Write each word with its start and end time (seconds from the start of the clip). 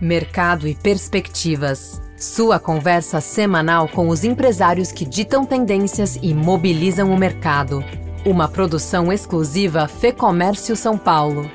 Mercado 0.00 0.66
e 0.66 0.74
Perspectivas. 0.74 2.00
Sua 2.16 2.58
conversa 2.58 3.20
semanal 3.20 3.88
com 3.88 4.08
os 4.08 4.24
empresários 4.24 4.90
que 4.90 5.04
ditam 5.04 5.44
tendências 5.44 6.18
e 6.22 6.34
mobilizam 6.34 7.12
o 7.12 7.18
mercado. 7.18 7.84
Uma 8.24 8.48
produção 8.48 9.12
exclusiva 9.12 9.86
Fê 9.88 10.12
Comércio 10.12 10.76
São 10.76 10.96
Paulo. 10.96 11.48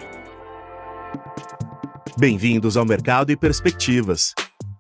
Bem-vindos 2.18 2.78
ao 2.78 2.86
Mercado 2.86 3.32
e 3.32 3.38
Perspectivas. 3.38 4.34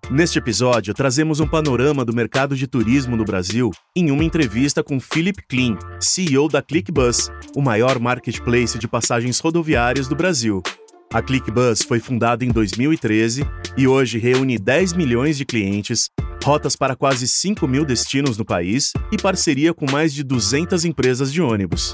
Neste 0.09 0.39
episódio, 0.39 0.93
trazemos 0.93 1.41
um 1.41 1.47
panorama 1.47 2.05
do 2.05 2.13
mercado 2.13 2.55
de 2.55 2.65
turismo 2.65 3.17
no 3.17 3.25
Brasil 3.25 3.71
em 3.93 4.09
uma 4.09 4.23
entrevista 4.23 4.81
com 4.81 5.01
Philip 5.01 5.41
Klein, 5.49 5.77
CEO 5.99 6.47
da 6.47 6.61
ClickBus, 6.61 7.29
o 7.53 7.61
maior 7.61 7.99
marketplace 7.99 8.79
de 8.79 8.87
passagens 8.87 9.39
rodoviárias 9.39 10.07
do 10.07 10.15
Brasil. 10.15 10.63
A 11.13 11.21
ClickBus 11.21 11.83
foi 11.83 12.01
fundada 12.01 12.43
em 12.43 12.49
2013 12.49 13.45
e 13.77 13.87
hoje 13.87 14.17
reúne 14.17 14.59
10 14.59 14.91
milhões 14.91 15.37
de 15.37 15.45
clientes, 15.45 16.09
rotas 16.43 16.75
para 16.75 16.97
quase 16.97 17.27
5 17.27 17.65
mil 17.65 17.85
destinos 17.85 18.37
no 18.37 18.43
país 18.43 18.91
e 19.09 19.17
parceria 19.17 19.73
com 19.73 19.89
mais 19.89 20.13
de 20.13 20.21
200 20.21 20.83
empresas 20.83 21.31
de 21.31 21.41
ônibus. 21.41 21.93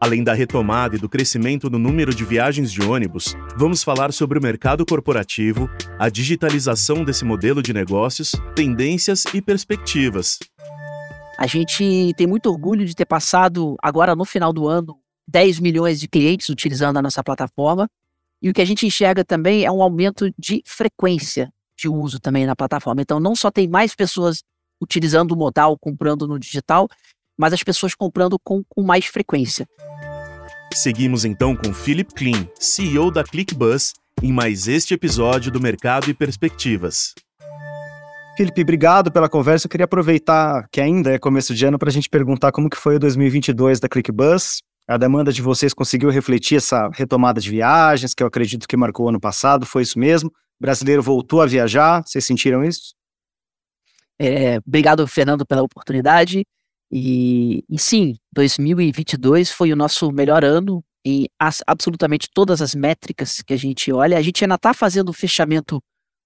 Além 0.00 0.22
da 0.22 0.32
retomada 0.32 0.94
e 0.94 0.98
do 0.98 1.08
crescimento 1.08 1.68
no 1.68 1.78
número 1.78 2.14
de 2.14 2.24
viagens 2.24 2.70
de 2.70 2.82
ônibus, 2.82 3.34
vamos 3.56 3.82
falar 3.82 4.12
sobre 4.12 4.38
o 4.38 4.42
mercado 4.42 4.86
corporativo, 4.86 5.68
a 5.98 6.08
digitalização 6.08 7.02
desse 7.02 7.24
modelo 7.24 7.60
de 7.60 7.72
negócios, 7.72 8.32
tendências 8.54 9.24
e 9.34 9.42
perspectivas. 9.42 10.38
A 11.36 11.48
gente 11.48 12.12
tem 12.16 12.26
muito 12.28 12.48
orgulho 12.48 12.86
de 12.86 12.94
ter 12.94 13.06
passado, 13.06 13.74
agora 13.82 14.14
no 14.14 14.24
final 14.24 14.52
do 14.52 14.68
ano, 14.68 14.96
10 15.28 15.58
milhões 15.58 15.98
de 15.98 16.06
clientes 16.06 16.48
utilizando 16.48 16.98
a 16.98 17.02
nossa 17.02 17.24
plataforma. 17.24 17.88
E 18.42 18.50
o 18.50 18.52
que 18.52 18.60
a 18.60 18.64
gente 18.64 18.86
enxerga 18.86 19.24
também 19.24 19.64
é 19.64 19.70
um 19.70 19.82
aumento 19.82 20.32
de 20.38 20.62
frequência 20.66 21.52
de 21.78 21.88
uso 21.88 22.18
também 22.18 22.46
na 22.46 22.56
plataforma. 22.56 23.02
Então, 23.02 23.20
não 23.20 23.34
só 23.36 23.50
tem 23.50 23.68
mais 23.68 23.94
pessoas 23.94 24.42
utilizando 24.80 25.32
o 25.32 25.36
modal, 25.36 25.78
comprando 25.78 26.26
no 26.26 26.38
digital, 26.38 26.88
mas 27.38 27.52
as 27.52 27.62
pessoas 27.62 27.94
comprando 27.94 28.38
com, 28.42 28.62
com 28.68 28.82
mais 28.82 29.06
frequência. 29.06 29.66
Seguimos 30.74 31.24
então 31.24 31.56
com 31.56 31.72
Philip 31.72 32.12
Klein, 32.14 32.48
CEO 32.58 33.10
da 33.10 33.24
ClickBus, 33.24 33.94
em 34.22 34.32
mais 34.32 34.68
este 34.68 34.94
episódio 34.94 35.50
do 35.50 35.60
Mercado 35.60 36.10
e 36.10 36.14
Perspectivas. 36.14 37.14
Felipe, 38.36 38.60
obrigado 38.60 39.10
pela 39.10 39.30
conversa. 39.30 39.66
Eu 39.66 39.70
queria 39.70 39.84
aproveitar 39.84 40.68
que 40.70 40.78
ainda 40.78 41.10
é 41.12 41.18
começo 41.18 41.54
de 41.54 41.64
ano 41.64 41.78
para 41.78 41.88
a 41.88 41.92
gente 41.92 42.08
perguntar 42.08 42.52
como 42.52 42.68
que 42.68 42.76
foi 42.76 42.96
o 42.96 42.98
2022 42.98 43.80
da 43.80 43.88
ClickBus, 43.88 44.60
a 44.88 44.96
demanda 44.96 45.32
de 45.32 45.42
vocês 45.42 45.74
conseguiu 45.74 46.10
refletir 46.10 46.56
essa 46.56 46.88
retomada 46.92 47.40
de 47.40 47.50
viagens, 47.50 48.14
que 48.14 48.22
eu 48.22 48.26
acredito 48.26 48.68
que 48.68 48.76
marcou 48.76 49.06
o 49.06 49.08
ano 49.08 49.20
passado, 49.20 49.66
foi 49.66 49.82
isso 49.82 49.98
mesmo? 49.98 50.28
O 50.28 50.62
brasileiro 50.62 51.02
voltou 51.02 51.42
a 51.42 51.46
viajar, 51.46 52.02
vocês 52.06 52.24
sentiram 52.24 52.64
isso? 52.64 52.94
É, 54.18 54.58
obrigado, 54.66 55.06
Fernando, 55.06 55.44
pela 55.44 55.62
oportunidade. 55.62 56.46
E, 56.90 57.64
e, 57.68 57.78
sim, 57.78 58.16
2022 58.32 59.50
foi 59.50 59.72
o 59.72 59.76
nosso 59.76 60.10
melhor 60.12 60.44
ano 60.44 60.84
em 61.04 61.28
as, 61.38 61.62
absolutamente 61.66 62.28
todas 62.32 62.62
as 62.62 62.74
métricas 62.74 63.42
que 63.42 63.52
a 63.52 63.56
gente 63.56 63.92
olha. 63.92 64.16
A 64.16 64.22
gente 64.22 64.44
ainda 64.44 64.54
está 64.54 64.72
fazendo 64.72 65.10
o 65.10 65.12
fechamento 65.12 65.82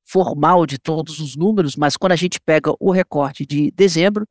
formal 0.06 0.66
de 0.66 0.78
todos 0.78 1.18
os 1.18 1.36
números, 1.36 1.76
mas 1.76 1.96
quando 1.96 2.12
a 2.12 2.16
gente 2.16 2.40
pega 2.40 2.72
o 2.78 2.90
recorte 2.90 3.46
de 3.46 3.70
dezembro, 3.70 4.26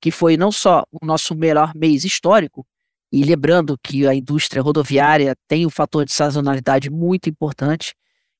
que 0.00 0.10
foi 0.10 0.36
não 0.36 0.52
só 0.52 0.84
o 0.90 1.04
nosso 1.04 1.34
melhor 1.34 1.72
mês 1.74 2.04
histórico, 2.04 2.66
e 3.12 3.24
lembrando 3.24 3.76
que 3.82 4.06
a 4.06 4.14
indústria 4.14 4.62
rodoviária 4.62 5.34
tem 5.48 5.66
um 5.66 5.70
fator 5.70 6.04
de 6.04 6.12
sazonalidade 6.12 6.90
muito 6.90 7.28
importante, 7.28 7.94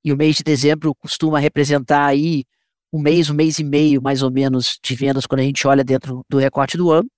e 0.05 0.13
o 0.13 0.17
mês 0.17 0.37
de 0.37 0.43
dezembro 0.43 0.95
costuma 0.95 1.39
representar 1.39 2.07
aí 2.07 2.45
um 2.93 3.01
mês, 3.01 3.31
um 3.31 3.35
mês 3.35 3.59
e 3.59 3.65
meio, 3.65 4.01
mais 4.03 4.23
ou 4.23 4.31
menos, 4.31 4.79
de 4.83 4.95
vendas 4.95 5.27
quando 5.27 5.41
a 5.41 5.45
gente 5.45 5.67
olha 5.67 5.85
dentro 5.85 6.25
do 6.29 6.39
recorte 6.39 6.77
do 6.77 6.91
ano, 6.91 7.09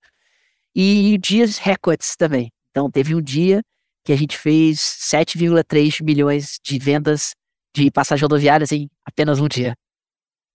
e 0.75 1.17
dias 1.19 1.57
recordes 1.57 2.15
também. 2.15 2.51
Então, 2.71 2.89
teve 2.89 3.15
um 3.15 3.21
dia 3.21 3.61
que 4.03 4.11
a 4.11 4.15
gente 4.15 4.37
fez 4.37 4.79
7,3 4.79 6.03
milhões 6.03 6.59
de 6.63 6.77
vendas 6.77 7.33
de 7.75 7.89
passagens 7.89 8.23
rodoviárias 8.23 8.71
em 8.71 8.89
apenas 9.05 9.39
um 9.39 9.47
dia. 9.47 9.75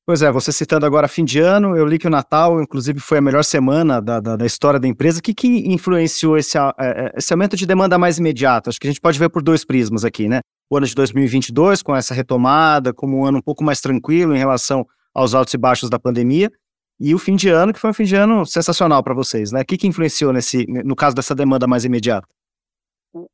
Pois 0.08 0.22
é, 0.22 0.32
você 0.32 0.50
citando 0.50 0.86
agora 0.86 1.06
fim 1.06 1.22
de 1.22 1.38
ano, 1.38 1.76
eu 1.76 1.84
li 1.84 1.98
que 1.98 2.06
o 2.06 2.10
Natal, 2.10 2.62
inclusive, 2.62 2.98
foi 2.98 3.18
a 3.18 3.20
melhor 3.20 3.44
semana 3.44 4.00
da, 4.00 4.18
da, 4.20 4.36
da 4.36 4.46
história 4.46 4.80
da 4.80 4.88
empresa. 4.88 5.18
O 5.18 5.22
que, 5.22 5.34
que 5.34 5.70
influenciou 5.70 6.38
esse, 6.38 6.56
é, 6.56 6.62
é, 6.78 7.12
esse 7.14 7.30
aumento 7.30 7.54
de 7.54 7.66
demanda 7.66 7.98
mais 7.98 8.16
imediato? 8.16 8.70
Acho 8.70 8.80
que 8.80 8.86
a 8.86 8.90
gente 8.90 9.02
pode 9.02 9.18
ver 9.18 9.28
por 9.28 9.42
dois 9.42 9.66
prismas 9.66 10.06
aqui, 10.06 10.26
né? 10.26 10.40
O 10.70 10.78
ano 10.78 10.86
de 10.86 10.94
2022, 10.94 11.82
com 11.82 11.94
essa 11.94 12.14
retomada, 12.14 12.94
como 12.94 13.18
um 13.18 13.26
ano 13.26 13.36
um 13.36 13.42
pouco 13.42 13.62
mais 13.62 13.82
tranquilo 13.82 14.34
em 14.34 14.38
relação 14.38 14.86
aos 15.14 15.34
altos 15.34 15.52
e 15.52 15.58
baixos 15.58 15.90
da 15.90 15.98
pandemia, 15.98 16.50
e 16.98 17.14
o 17.14 17.18
fim 17.18 17.36
de 17.36 17.50
ano, 17.50 17.74
que 17.74 17.78
foi 17.78 17.90
um 17.90 17.92
fim 17.92 18.04
de 18.04 18.16
ano 18.16 18.46
sensacional 18.46 19.02
para 19.04 19.12
vocês, 19.12 19.52
né? 19.52 19.60
O 19.60 19.64
que, 19.66 19.76
que 19.76 19.86
influenciou 19.86 20.32
nesse, 20.32 20.64
no 20.86 20.96
caso 20.96 21.14
dessa 21.14 21.34
demanda 21.34 21.66
mais 21.66 21.84
imediata? 21.84 22.26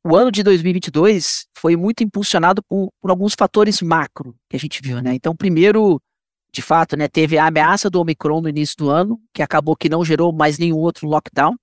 O 0.03 0.13
ano 0.13 0.29
de 0.29 0.43
2022 0.43 1.45
foi 1.57 1.77
muito 1.77 2.03
impulsionado 2.03 2.61
por, 2.67 2.89
por 3.01 3.11
alguns 3.11 3.33
fatores 3.33 3.81
macro 3.81 4.35
que 4.49 4.57
a 4.57 4.59
gente 4.59 4.81
viu, 4.81 5.01
né? 5.01 5.13
Então, 5.13 5.33
primeiro, 5.33 6.01
de 6.55 6.61
fato, 6.61 6.95
né, 6.95 7.09
teve 7.09 7.37
a 7.37 7.47
ameaça 7.47 7.89
do 7.89 7.99
Omicron 7.99 8.39
no 8.39 8.47
início 8.47 8.77
do 8.77 8.89
ano, 8.89 9.19
que 9.33 9.43
acabou 9.43 9.75
que 9.75 9.89
não 9.89 10.05
gerou 10.05 10.31
mais 10.31 10.57
nenhum 10.57 10.77
outro 10.77 11.05
lockdown, 11.05 11.53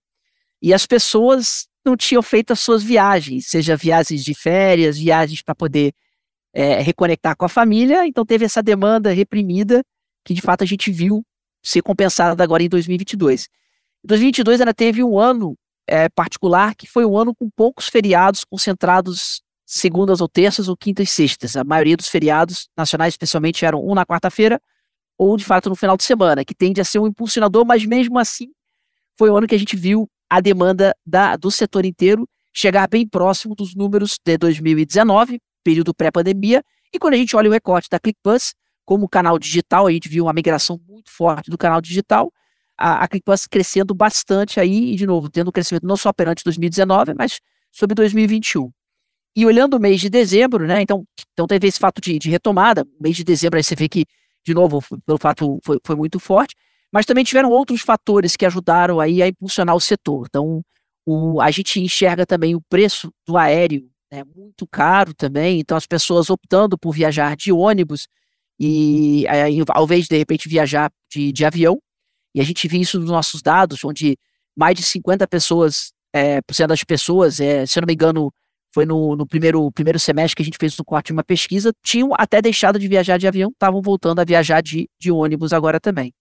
e 0.61 0.75
as 0.75 0.87
pessoas 0.87 1.67
não 1.83 1.97
tinham 1.97 2.23
feito 2.23 2.53
as 2.53 2.61
suas 2.61 2.83
viagens, 2.83 3.47
seja 3.49 3.75
viagens 3.75 4.23
de 4.23 4.35
férias, 4.35 4.99
viagens 4.99 5.41
para 5.41 5.55
poder 5.55 5.95
é, 6.53 6.81
reconectar 6.83 7.35
com 7.35 7.47
a 7.47 7.49
família, 7.49 8.07
então 8.07 8.25
teve 8.25 8.45
essa 8.45 8.63
demanda 8.63 9.11
reprimida 9.13 9.83
que 10.25 10.35
de 10.35 10.43
fato 10.43 10.63
a 10.63 10.67
gente 10.67 10.93
viu 10.93 11.25
ser 11.63 11.81
compensada 11.81 12.45
agora 12.45 12.63
em 12.63 12.69
2022. 12.69 13.49
2022 14.05 14.61
ainda 14.61 14.75
teve 14.75 15.03
um 15.03 15.19
ano 15.19 15.57
é, 15.87 16.09
particular 16.11 16.75
que 16.75 16.87
foi 16.87 17.07
um 17.07 17.17
ano 17.17 17.35
com 17.35 17.49
poucos 17.49 17.89
feriados 17.89 18.45
concentrados 18.45 19.43
segundas 19.65 20.21
ou 20.21 20.29
terças 20.29 20.69
ou 20.69 20.77
quintas 20.77 21.09
e 21.09 21.13
sextas. 21.13 21.57
A 21.57 21.65
maioria 21.65 21.97
dos 21.97 22.09
feriados 22.09 22.69
nacionais, 22.77 23.15
especialmente, 23.15 23.65
eram 23.65 23.83
um 23.83 23.95
na 23.95 24.05
quarta-feira 24.05 24.61
ou 25.23 25.37
de 25.37 25.45
fato 25.45 25.69
no 25.69 25.77
final 25.77 25.97
de 25.97 26.03
semana, 26.03 26.45
que 26.45 26.53
tende 26.53 26.81
a 26.81 26.85
ser 26.85 26.99
um 26.99 27.07
impulsionador, 27.07 27.65
mas 27.65 27.87
mesmo 27.87 28.19
assim 28.19 28.49
foi 29.17 29.31
o 29.31 29.37
ano 29.37 29.47
que 29.47 29.55
a 29.55 29.59
gente 29.59 29.77
viu 29.77 30.11
a 30.29 30.41
demanda 30.41 30.93
da, 31.07 31.37
do 31.37 31.49
setor 31.49 31.85
inteiro 31.85 32.29
chegar 32.53 32.89
bem 32.89 33.07
próximo 33.07 33.55
dos 33.55 33.73
números 33.73 34.19
de 34.25 34.37
2019, 34.37 35.39
período 35.63 35.95
pré-pandemia, 35.95 36.61
e 36.93 36.99
quando 36.99 37.15
a 37.15 37.17
gente 37.17 37.37
olha 37.37 37.49
o 37.49 37.53
recorte 37.53 37.89
da 37.89 38.01
ClickBus, 38.01 38.53
como 38.85 39.09
canal 39.09 39.39
digital, 39.39 39.87
a 39.87 39.93
gente 39.93 40.09
viu 40.09 40.25
uma 40.25 40.33
migração 40.33 40.81
muito 40.89 41.09
forte 41.09 41.51
do 41.51 41.57
canal 41.57 41.81
digital, 41.81 42.33
a, 42.77 43.05
a 43.05 43.09
ClickBus 43.09 43.47
crescendo 43.47 43.95
bastante 43.95 44.59
aí, 44.59 44.93
e 44.93 44.97
de 44.97 45.07
novo, 45.07 45.31
tendo 45.31 45.49
um 45.49 45.53
crescimento 45.53 45.87
não 45.87 45.97
só 45.97 46.13
perante 46.13 46.43
2019, 46.43 47.15
mas 47.17 47.39
sobre 47.71 47.95
2021. 47.95 48.73
E 49.37 49.47
olhando 49.47 49.75
o 49.77 49.81
mês 49.81 50.01
de 50.01 50.11
dezembro, 50.11 50.67
né, 50.67 50.83
então, 50.83 51.07
então 51.33 51.47
teve 51.47 51.69
esse 51.69 51.79
fato 51.79 52.01
de, 52.01 52.19
de 52.19 52.29
retomada, 52.29 52.85
mês 53.01 53.15
de 53.15 53.23
dezembro 53.23 53.57
aí 53.57 53.63
você 53.63 53.77
vê 53.77 53.89
que 53.89 54.05
de 54.45 54.55
novo, 54.55 54.83
pelo 55.07 55.19
fato 55.19 55.59
foi, 55.65 55.79
foi 55.85 55.97
muito 55.97 56.19
forte, 56.19 56.55
mas 56.93 57.07
também 57.07 57.25
tiveram 57.25 57.51
outros 57.51 57.81
fatores 57.81 58.37
que 58.37 58.45
ajudaram 58.45 59.01
aí 59.01 59.23
a 59.23 59.29
impulsionar 59.29 59.75
o 59.75 59.81
setor. 59.81 60.27
Então, 60.29 60.63
o, 61.07 61.41
a 61.41 61.51
gente 61.51 61.81
enxerga 61.81 62.27
também 62.27 62.55
o 62.55 62.61
preço 62.61 63.13
do 63.27 63.37
aéreo 63.37 63.89
né, 64.13 64.23
muito 64.37 64.67
caro 64.67 65.15
também, 65.15 65.59
então 65.61 65.77
as 65.77 65.87
pessoas 65.87 66.29
optando 66.29 66.77
por 66.77 66.93
viajar 66.93 67.35
de 67.37 67.51
ônibus 67.51 68.07
e 68.65 69.27
aí, 69.27 69.59
ao 69.71 69.85
invés 69.85 70.05
de, 70.05 70.11
de 70.11 70.19
repente, 70.19 70.49
viajar 70.49 70.93
de, 71.11 71.33
de 71.33 71.45
avião, 71.45 71.81
e 72.35 72.41
a 72.41 72.45
gente 72.45 72.69
viu 72.69 72.81
isso 72.81 72.99
nos 73.01 73.11
nossos 73.11 73.43
dados, 73.43 73.85
onde 73.85 74.17
mais 74.57 74.77
de 74.77 74.85
50 74.85 75.27
pessoas, 75.27 75.93
é, 76.13 76.41
por 76.43 76.55
cento 76.55 76.69
das 76.69 76.85
pessoas, 76.85 77.41
é, 77.41 77.67
se 77.67 77.79
eu 77.79 77.81
não 77.81 77.87
me 77.87 77.95
engano, 77.95 78.33
foi 78.73 78.87
no, 78.87 79.15
no, 79.15 79.27
primeiro, 79.27 79.71
primeiro 79.73 79.99
semestre 79.99 80.37
que 80.37 80.43
a 80.43 80.45
gente 80.45 80.59
fez 80.59 80.77
no 80.77 80.85
corte 80.85 81.13
uma 81.13 81.23
pesquisa, 81.23 81.73
tinham 81.83 82.11
até 82.19 82.41
deixado 82.41 82.79
de 82.79 82.89
viajar 82.89 83.19
de 83.19 83.27
avião, 83.27 83.51
estavam 83.51 83.83
voltando 83.83 84.21
a 84.21 84.25
viajar 84.25 84.63
de, 84.63 84.89
de 84.99 85.11
ônibus 85.11 85.53
agora 85.53 85.79
também. 85.79 86.13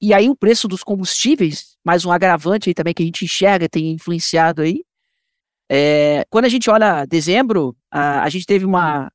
E 0.00 0.12
aí 0.12 0.28
o 0.28 0.36
preço 0.36 0.68
dos 0.68 0.82
combustíveis, 0.82 1.76
mais 1.84 2.04
um 2.04 2.12
agravante 2.12 2.68
aí 2.68 2.74
também 2.74 2.92
que 2.92 3.02
a 3.02 3.06
gente 3.06 3.24
enxerga, 3.24 3.68
tem 3.68 3.92
influenciado 3.92 4.62
aí. 4.62 4.82
É, 5.70 6.24
quando 6.28 6.44
a 6.44 6.48
gente 6.48 6.68
olha 6.68 7.06
dezembro, 7.06 7.74
a, 7.90 8.22
a 8.22 8.28
gente 8.28 8.46
teve 8.46 8.64
uma 8.64 9.10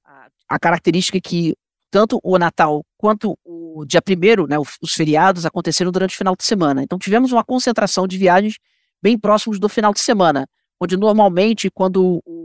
a 0.49 0.59
característica 0.59 1.19
que 1.21 1.55
tanto 1.89 2.19
o 2.23 2.37
Natal 2.37 2.85
quanto 2.97 3.37
o 3.45 3.85
dia 3.85 4.01
primeiro, 4.01 4.47
né, 4.47 4.57
os 4.59 4.93
feriados 4.93 5.45
aconteceram 5.45 5.91
durante 5.91 6.13
o 6.13 6.17
final 6.17 6.35
de 6.35 6.43
semana. 6.43 6.83
Então 6.83 6.99
tivemos 6.99 7.31
uma 7.31 7.43
concentração 7.43 8.07
de 8.07 8.17
viagens 8.17 8.55
bem 9.01 9.17
próximos 9.17 9.59
do 9.59 9.69
final 9.69 9.93
de 9.93 10.01
semana, 10.01 10.47
onde 10.79 10.97
normalmente 10.97 11.69
quando 11.69 12.21
o 12.25 12.40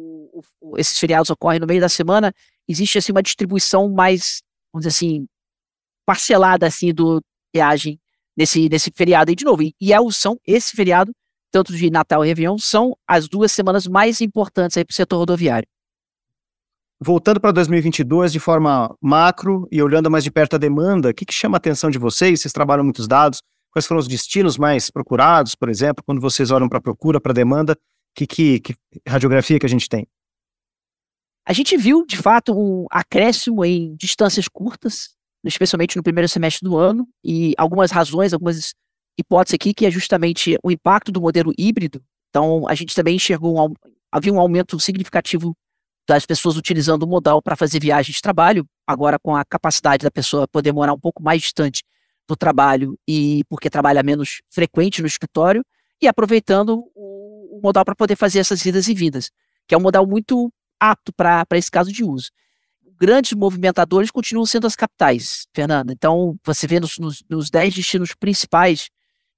esses 0.76 0.98
feriados 0.98 1.30
ocorrem 1.30 1.60
no 1.60 1.66
meio 1.66 1.80
da 1.80 1.88
semana, 1.88 2.32
existe 2.68 2.98
assim 2.98 3.12
uma 3.12 3.22
distribuição 3.22 3.88
mais, 3.88 4.42
vamos 4.72 4.86
dizer 4.86 4.96
assim, 4.96 5.26
parcelada 6.04 6.66
assim 6.66 6.92
do 6.92 7.20
viagem 7.54 8.00
nesse, 8.36 8.68
nesse 8.68 8.90
feriado. 8.94 9.30
E 9.30 9.34
de 9.34 9.44
novo, 9.44 9.62
e, 9.62 9.74
e 9.80 9.92
é, 9.92 9.96
são 10.10 10.38
esse 10.46 10.74
feriado, 10.76 11.12
tanto 11.50 11.72
de 11.72 11.90
Natal 11.90 12.24
e 12.24 12.28
Réveillon, 12.28 12.58
são 12.58 12.96
as 13.06 13.28
duas 13.28 13.52
semanas 13.52 13.86
mais 13.86 14.20
importantes 14.20 14.76
para 14.76 14.92
o 14.92 14.94
setor 14.94 15.18
rodoviário. 15.18 15.66
voltando 17.00 17.40
para 17.40 17.52
2022 17.52 18.32
de 18.32 18.40
forma 18.40 18.94
macro 19.00 19.66
e 19.70 19.82
olhando 19.82 20.10
mais 20.10 20.24
de 20.24 20.30
perto 20.30 20.56
a 20.56 20.58
demanda, 20.58 21.10
o 21.10 21.14
que, 21.14 21.24
que 21.24 21.34
chama 21.34 21.56
a 21.56 21.58
atenção 21.58 21.90
de 21.90 21.98
vocês? 21.98 22.40
Vocês 22.40 22.52
trabalham 22.52 22.84
muitos 22.84 23.08
dados, 23.08 23.42
quais 23.70 23.86
foram 23.86 24.00
os 24.00 24.08
destinos 24.08 24.58
mais 24.58 24.90
procurados, 24.90 25.54
por 25.54 25.68
exemplo, 25.68 26.04
quando 26.04 26.20
vocês 26.20 26.50
olham 26.50 26.68
para 26.68 26.78
a 26.78 26.82
procura, 26.82 27.20
para 27.20 27.32
a 27.32 27.34
demanda, 27.34 27.76
que, 28.14 28.26
que, 28.26 28.60
que 28.60 28.74
radiografia 29.06 29.58
que 29.58 29.66
a 29.66 29.68
gente 29.68 29.88
tem? 29.88 30.06
A 31.48 31.52
gente 31.52 31.76
viu, 31.76 32.04
de 32.04 32.16
fato, 32.16 32.52
um 32.52 32.86
acréscimo 32.90 33.64
em 33.64 33.94
distâncias 33.94 34.48
curtas, 34.48 35.10
especialmente 35.44 35.96
no 35.96 36.02
primeiro 36.02 36.28
semestre 36.28 36.68
do 36.68 36.76
ano, 36.76 37.08
e 37.22 37.54
algumas 37.56 37.92
razões, 37.92 38.32
algumas 38.32 38.74
hipóteses 39.16 39.54
aqui, 39.54 39.72
que 39.72 39.86
é 39.86 39.90
justamente 39.90 40.58
o 40.60 40.72
impacto 40.72 41.12
do 41.12 41.20
modelo 41.20 41.52
híbrido. 41.56 42.02
Então, 42.30 42.66
a 42.68 42.74
gente 42.74 42.96
também 42.96 43.14
enxergou, 43.14 43.64
um, 43.64 43.72
havia 44.10 44.32
um 44.32 44.40
aumento 44.40 44.80
significativo 44.80 45.56
das 46.08 46.26
pessoas 46.26 46.56
utilizando 46.56 47.04
o 47.04 47.06
modal 47.06 47.40
para 47.40 47.54
fazer 47.54 47.80
viagens 47.80 48.16
de 48.16 48.22
trabalho, 48.22 48.66
agora 48.84 49.16
com 49.16 49.34
a 49.34 49.44
capacidade 49.44 50.02
da 50.02 50.10
pessoa 50.10 50.48
poder 50.48 50.72
morar 50.72 50.94
um 50.94 51.00
pouco 51.00 51.22
mais 51.22 51.42
distante 51.42 51.84
do 52.28 52.34
trabalho 52.36 52.98
e 53.06 53.44
porque 53.48 53.70
trabalha 53.70 54.02
menos 54.02 54.40
frequente 54.50 55.00
no 55.00 55.06
escritório, 55.06 55.64
e 56.02 56.08
aproveitando 56.08 56.84
o, 56.94 57.60
modal 57.62 57.84
para 57.84 57.94
poder 57.94 58.16
fazer 58.16 58.40
essas 58.40 58.64
idas 58.66 58.88
e 58.88 58.94
vindas, 58.94 59.30
que 59.66 59.74
é 59.74 59.78
um 59.78 59.80
modal 59.80 60.06
muito 60.06 60.52
apto 60.80 61.12
para 61.12 61.46
esse 61.52 61.70
caso 61.70 61.92
de 61.92 62.04
uso. 62.04 62.30
Grandes 62.98 63.32
movimentadores 63.32 64.10
continuam 64.10 64.46
sendo 64.46 64.66
as 64.66 64.74
capitais, 64.74 65.46
Fernanda. 65.54 65.92
Então, 65.92 66.36
você 66.44 66.66
vê 66.66 66.80
nos, 66.80 66.98
nos, 66.98 67.22
nos 67.28 67.50
destinos 67.50 68.14
principais 68.14 68.88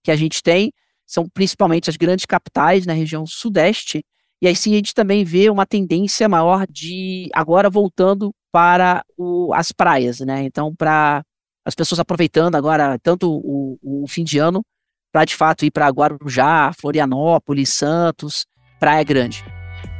que 0.03 0.11
a 0.11 0.17
gente 0.17 0.43
tem, 0.43 0.73
são 1.07 1.29
principalmente 1.29 1.91
as 1.91 1.97
grandes 1.97 2.25
capitais 2.25 2.87
na 2.87 2.93
região 2.93 3.27
sudeste, 3.27 4.05
e 4.41 4.47
aí 4.47 4.55
sim 4.55 4.73
a 4.73 4.77
gente 4.77 4.95
também 4.95 5.25
vê 5.25 5.51
uma 5.51 5.67
tendência 5.67 6.29
maior 6.29 6.67
de 6.71 7.29
agora 7.33 7.69
voltando 7.69 8.33
para 8.53 9.05
o, 9.17 9.53
as 9.53 9.73
praias, 9.73 10.21
né? 10.21 10.45
Então, 10.45 10.75
para 10.75 11.25
as 11.65 11.75
pessoas 11.75 11.99
aproveitando 11.99 12.55
agora 12.55 12.99
tanto 13.03 13.31
o, 13.31 13.79
o 13.83 14.07
fim 14.07 14.25
de 14.25 14.39
ano 14.39 14.65
para 15.13 15.25
de 15.25 15.35
fato 15.35 15.65
ir 15.65 15.71
para 15.71 15.89
Guarujá, 15.89 16.73
Florianópolis, 16.79 17.75
Santos, 17.75 18.47
Praia 18.79 19.03
Grande. 19.03 19.58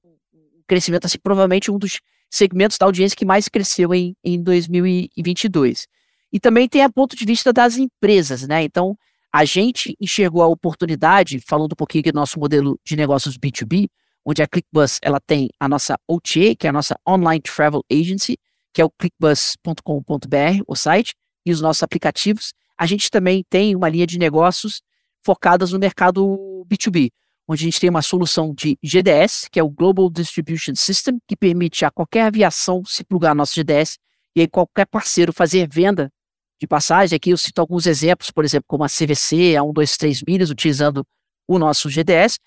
crescimento, 0.67 1.05
assim, 1.05 1.17
provavelmente 1.17 1.71
um 1.71 1.77
dos 1.77 1.99
segmentos 2.29 2.77
da 2.77 2.85
audiência 2.85 3.15
que 3.15 3.25
mais 3.25 3.47
cresceu 3.47 3.93
em, 3.93 4.15
em 4.23 4.41
2022. 4.41 5.87
E 6.31 6.39
também 6.39 6.67
tem 6.67 6.83
a 6.83 6.89
ponto 6.89 7.15
de 7.15 7.25
vista 7.25 7.53
das 7.53 7.77
empresas, 7.77 8.47
né? 8.47 8.63
Então, 8.63 8.97
a 9.37 9.45
gente 9.45 9.95
enxergou 10.01 10.41
a 10.41 10.47
oportunidade, 10.47 11.39
falando 11.39 11.73
um 11.73 11.75
pouquinho 11.75 12.05
do 12.05 12.13
nosso 12.13 12.39
modelo 12.39 12.79
de 12.83 12.95
negócios 12.95 13.37
B2B, 13.37 13.87
onde 14.25 14.41
a 14.41 14.47
ClickBus 14.47 14.97
ela 14.99 15.19
tem 15.19 15.47
a 15.59 15.69
nossa 15.69 15.95
OTA, 16.07 16.55
que 16.57 16.65
é 16.65 16.71
a 16.71 16.73
nossa 16.73 16.99
Online 17.07 17.39
Travel 17.39 17.83
Agency, 17.87 18.39
que 18.73 18.81
é 18.81 18.85
o 18.85 18.89
clickbus.com.br, 18.89 20.63
o 20.67 20.75
site, 20.75 21.13
e 21.45 21.51
os 21.51 21.61
nossos 21.61 21.83
aplicativos. 21.83 22.51
A 22.75 22.87
gente 22.87 23.11
também 23.11 23.45
tem 23.47 23.75
uma 23.75 23.87
linha 23.87 24.07
de 24.07 24.17
negócios 24.17 24.81
focadas 25.23 25.71
no 25.71 25.77
mercado 25.77 26.65
B2B, 26.67 27.11
onde 27.47 27.61
a 27.61 27.65
gente 27.65 27.79
tem 27.79 27.91
uma 27.91 28.01
solução 28.01 28.55
de 28.55 28.75
GDS, 28.83 29.47
que 29.51 29.59
é 29.59 29.63
o 29.63 29.69
Global 29.69 30.09
Distribution 30.09 30.73
System, 30.73 31.19
que 31.27 31.37
permite 31.37 31.85
a 31.85 31.91
qualquer 31.91 32.23
aviação 32.23 32.83
se 32.83 33.03
plugar 33.03 33.35
no 33.35 33.41
nosso 33.41 33.53
GDS 33.53 33.99
e 34.35 34.41
aí 34.41 34.47
qualquer 34.47 34.87
parceiro 34.87 35.31
fazer 35.31 35.69
venda 35.71 36.11
de 36.59 36.67
passagem. 36.67 37.15
Aqui 37.15 37.29
eu 37.29 37.37
cito 37.37 37.61
alguns 37.61 37.85
exemplos, 37.85 38.31
por 38.31 38.43
exemplo, 38.43 38.65
como 38.67 38.83
a 38.83 38.87
CVC, 38.87 39.55
a 39.55 39.61
123 39.61 40.23
milhas, 40.27 40.49
utilizando 40.49 41.05
o 41.47 41.57
nosso 41.57 41.89
GDS. 41.89 42.39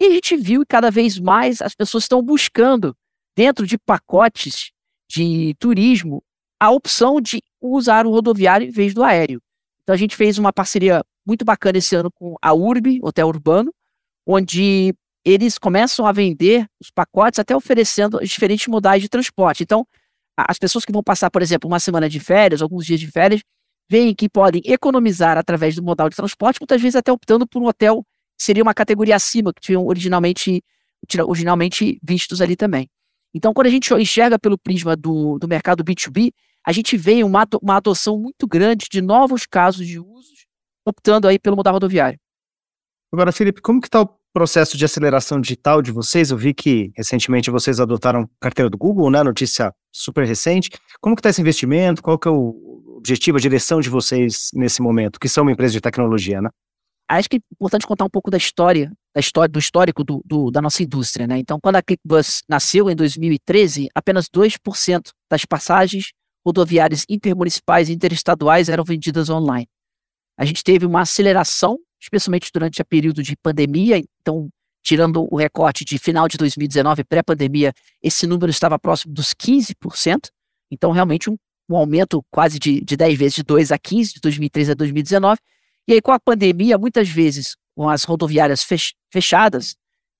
E 0.00 0.06
a 0.06 0.10
gente 0.10 0.36
viu 0.36 0.60
que 0.60 0.66
cada 0.68 0.90
vez 0.90 1.18
mais 1.18 1.60
as 1.62 1.74
pessoas 1.74 2.04
estão 2.04 2.22
buscando, 2.22 2.94
dentro 3.36 3.66
de 3.66 3.78
pacotes 3.78 4.70
de 5.10 5.54
turismo, 5.58 6.22
a 6.60 6.70
opção 6.70 7.20
de 7.20 7.42
usar 7.60 8.06
o 8.06 8.10
rodoviário 8.10 8.66
em 8.66 8.70
vez 8.70 8.94
do 8.94 9.02
aéreo. 9.02 9.40
Então 9.82 9.94
a 9.94 9.98
gente 9.98 10.16
fez 10.16 10.38
uma 10.38 10.52
parceria 10.52 11.02
muito 11.26 11.44
bacana 11.44 11.78
esse 11.78 11.94
ano 11.94 12.10
com 12.10 12.36
a 12.40 12.54
URB, 12.54 13.00
Hotel 13.02 13.28
Urbano, 13.28 13.72
onde 14.26 14.94
eles 15.24 15.58
começam 15.58 16.06
a 16.06 16.12
vender 16.12 16.66
os 16.80 16.90
pacotes 16.90 17.38
até 17.38 17.54
oferecendo 17.54 18.20
diferentes 18.20 18.68
modais 18.68 19.02
de 19.02 19.08
transporte. 19.08 19.62
Então, 19.62 19.86
as 20.36 20.58
pessoas 20.58 20.84
que 20.84 20.92
vão 20.92 21.02
passar, 21.02 21.30
por 21.30 21.42
exemplo, 21.42 21.68
uma 21.68 21.80
semana 21.80 22.08
de 22.08 22.20
férias, 22.20 22.62
alguns 22.62 22.86
dias 22.86 23.00
de 23.00 23.10
férias, 23.10 23.42
veem 23.88 24.14
que 24.14 24.28
podem 24.28 24.62
economizar 24.64 25.38
através 25.38 25.76
do 25.76 25.82
modal 25.82 26.08
de 26.08 26.16
transporte, 26.16 26.60
muitas 26.60 26.80
vezes 26.80 26.96
até 26.96 27.12
optando 27.12 27.46
por 27.46 27.62
um 27.62 27.66
hotel 27.66 28.04
que 28.36 28.44
seria 28.44 28.62
uma 28.62 28.74
categoria 28.74 29.16
acima, 29.16 29.52
que 29.52 29.60
tinham 29.60 29.86
originalmente, 29.86 30.62
originalmente 31.26 31.98
vistos 32.02 32.40
ali 32.40 32.56
também. 32.56 32.88
Então, 33.34 33.52
quando 33.52 33.66
a 33.66 33.70
gente 33.70 33.92
enxerga 33.94 34.38
pelo 34.38 34.58
prisma 34.58 34.96
do, 34.96 35.38
do 35.38 35.48
mercado 35.48 35.84
B2B, 35.84 36.32
a 36.66 36.72
gente 36.72 36.96
vê 36.96 37.22
uma, 37.22 37.46
uma 37.62 37.76
adoção 37.76 38.18
muito 38.18 38.46
grande 38.46 38.86
de 38.90 39.00
novos 39.00 39.46
casos 39.46 39.86
de 39.86 40.00
usos, 40.00 40.46
optando 40.84 41.28
aí 41.28 41.38
pelo 41.38 41.56
modal 41.56 41.74
rodoviário. 41.74 42.18
Agora, 43.12 43.30
Felipe, 43.32 43.60
como 43.60 43.80
que 43.80 43.86
está 43.86 44.02
o 44.02 44.10
processo 44.32 44.76
de 44.76 44.84
aceleração 44.84 45.40
digital 45.40 45.80
de 45.80 45.92
vocês? 45.92 46.30
Eu 46.30 46.36
vi 46.36 46.52
que 46.52 46.90
recentemente 46.96 47.50
vocês 47.50 47.78
adotaram 47.78 48.28
carteira 48.40 48.68
do 48.68 48.76
Google, 48.76 49.10
né? 49.10 49.22
Notícia 49.22 49.72
super 49.92 50.26
recente. 50.26 50.70
Como 51.00 51.14
que 51.14 51.20
está 51.20 51.30
esse 51.30 51.40
investimento? 51.40 52.02
Qual 52.02 52.18
que 52.18 52.26
é 52.26 52.30
o 52.30 52.65
objetivo, 53.12 53.38
a 53.38 53.40
direção 53.40 53.80
de 53.80 53.88
vocês 53.88 54.50
nesse 54.54 54.82
momento? 54.82 55.18
Que 55.18 55.28
são 55.28 55.42
uma 55.42 55.52
empresa 55.52 55.72
de 55.72 55.80
tecnologia, 55.80 56.40
né? 56.40 56.50
Acho 57.08 57.28
que 57.28 57.36
é 57.36 57.40
importante 57.52 57.86
contar 57.86 58.04
um 58.04 58.10
pouco 58.10 58.30
da 58.30 58.36
história, 58.36 58.92
da 59.14 59.20
história 59.20 59.48
do 59.48 59.58
histórico 59.58 60.02
do, 60.02 60.20
do, 60.24 60.50
da 60.50 60.60
nossa 60.60 60.82
indústria, 60.82 61.26
né? 61.26 61.38
Então, 61.38 61.58
quando 61.62 61.76
a 61.76 61.82
ClickBus 61.82 62.42
nasceu 62.48 62.90
em 62.90 62.96
2013, 62.96 63.88
apenas 63.94 64.26
2% 64.28 65.10
das 65.30 65.44
passagens 65.44 66.12
rodoviárias 66.44 67.04
intermunicipais 67.08 67.88
e 67.88 67.92
interestaduais 67.92 68.68
eram 68.68 68.82
vendidas 68.82 69.30
online. 69.30 69.68
A 70.36 70.44
gente 70.44 70.64
teve 70.64 70.84
uma 70.84 71.02
aceleração 71.02 71.78
especialmente 72.00 72.50
durante 72.52 72.80
o 72.80 72.84
período 72.84 73.22
de 73.22 73.36
pandemia. 73.36 73.98
Então, 74.20 74.48
tirando 74.82 75.26
o 75.30 75.36
recorte 75.36 75.84
de 75.84 75.98
final 75.98 76.28
de 76.28 76.36
2019, 76.36 77.04
pré-pandemia, 77.04 77.72
esse 78.02 78.26
número 78.26 78.50
estava 78.50 78.78
próximo 78.78 79.12
dos 79.12 79.34
15%. 79.34 80.28
Então, 80.70 80.90
realmente, 80.92 81.30
um, 81.30 81.36
um 81.68 81.76
aumento 81.76 82.24
quase 82.30 82.58
de, 82.58 82.80
de 82.80 82.96
10 82.96 83.18
vezes, 83.18 83.34
de 83.36 83.42
2 83.42 83.72
a 83.72 83.78
15, 83.78 84.14
de 84.14 84.20
2013 84.20 84.72
a 84.72 84.74
2019. 84.74 85.40
E 85.88 85.92
aí, 85.94 86.00
com 86.00 86.12
a 86.12 86.20
pandemia, 86.20 86.78
muitas 86.78 87.08
vezes, 87.08 87.56
com 87.74 87.88
as 87.88 88.04
rodoviárias 88.04 88.66
fechadas, 89.12 89.76